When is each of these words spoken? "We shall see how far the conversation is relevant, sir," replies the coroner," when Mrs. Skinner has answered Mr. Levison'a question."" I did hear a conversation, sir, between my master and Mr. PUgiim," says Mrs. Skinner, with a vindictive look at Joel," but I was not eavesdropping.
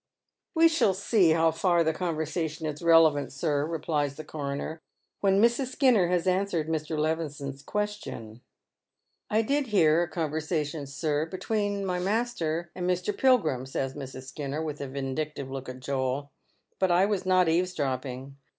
"We 0.55 0.67
shall 0.67 0.95
see 0.95 1.29
how 1.33 1.51
far 1.51 1.83
the 1.83 1.93
conversation 1.93 2.65
is 2.65 2.81
relevant, 2.81 3.31
sir," 3.31 3.67
replies 3.67 4.15
the 4.15 4.23
coroner," 4.23 4.81
when 5.21 5.39
Mrs. 5.39 5.67
Skinner 5.67 6.07
has 6.07 6.25
answered 6.25 6.67
Mr. 6.67 6.97
Levison'a 6.97 7.63
question."" 7.67 8.41
I 9.37 9.43
did 9.43 9.67
hear 9.67 10.01
a 10.01 10.07
conversation, 10.07 10.87
sir, 10.87 11.27
between 11.27 11.85
my 11.85 11.99
master 11.99 12.71
and 12.73 12.89
Mr. 12.89 13.13
PUgiim," 13.15 13.67
says 13.67 13.93
Mrs. 13.93 14.23
Skinner, 14.23 14.63
with 14.63 14.81
a 14.81 14.87
vindictive 14.87 15.51
look 15.51 15.69
at 15.69 15.81
Joel," 15.81 16.31
but 16.79 16.89
I 16.89 17.05
was 17.05 17.23
not 17.23 17.47
eavesdropping. 17.47 18.37